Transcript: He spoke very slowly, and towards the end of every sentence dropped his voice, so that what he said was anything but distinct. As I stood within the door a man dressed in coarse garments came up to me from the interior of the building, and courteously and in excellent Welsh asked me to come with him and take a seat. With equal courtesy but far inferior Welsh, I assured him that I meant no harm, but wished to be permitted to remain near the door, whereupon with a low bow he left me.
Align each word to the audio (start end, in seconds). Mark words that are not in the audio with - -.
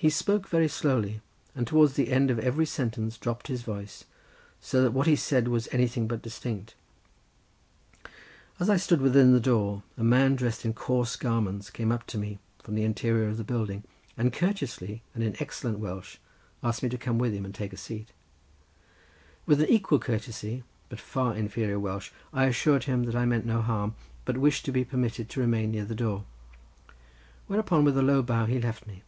He 0.00 0.10
spoke 0.10 0.46
very 0.48 0.68
slowly, 0.68 1.22
and 1.56 1.66
towards 1.66 1.94
the 1.94 2.12
end 2.12 2.30
of 2.30 2.38
every 2.38 2.66
sentence 2.66 3.18
dropped 3.18 3.48
his 3.48 3.62
voice, 3.62 4.04
so 4.60 4.80
that 4.80 4.92
what 4.92 5.08
he 5.08 5.16
said 5.16 5.48
was 5.48 5.66
anything 5.72 6.06
but 6.06 6.22
distinct. 6.22 6.76
As 8.60 8.70
I 8.70 8.76
stood 8.76 9.00
within 9.00 9.32
the 9.32 9.40
door 9.40 9.82
a 9.96 10.04
man 10.04 10.36
dressed 10.36 10.64
in 10.64 10.72
coarse 10.72 11.16
garments 11.16 11.68
came 11.68 11.90
up 11.90 12.06
to 12.06 12.16
me 12.16 12.38
from 12.62 12.76
the 12.76 12.84
interior 12.84 13.26
of 13.28 13.38
the 13.38 13.42
building, 13.42 13.82
and 14.16 14.32
courteously 14.32 15.02
and 15.16 15.24
in 15.24 15.34
excellent 15.42 15.80
Welsh 15.80 16.18
asked 16.62 16.80
me 16.84 16.88
to 16.90 16.96
come 16.96 17.18
with 17.18 17.32
him 17.34 17.44
and 17.44 17.52
take 17.52 17.72
a 17.72 17.76
seat. 17.76 18.10
With 19.46 19.60
equal 19.68 19.98
courtesy 19.98 20.62
but 20.88 21.00
far 21.00 21.34
inferior 21.34 21.80
Welsh, 21.80 22.12
I 22.32 22.44
assured 22.44 22.84
him 22.84 23.02
that 23.06 23.16
I 23.16 23.24
meant 23.26 23.44
no 23.46 23.62
harm, 23.62 23.96
but 24.24 24.38
wished 24.38 24.64
to 24.66 24.70
be 24.70 24.84
permitted 24.84 25.28
to 25.30 25.40
remain 25.40 25.72
near 25.72 25.84
the 25.84 25.96
door, 25.96 26.24
whereupon 27.48 27.82
with 27.82 27.98
a 27.98 28.02
low 28.02 28.22
bow 28.22 28.44
he 28.46 28.60
left 28.60 28.86
me. 28.86 29.02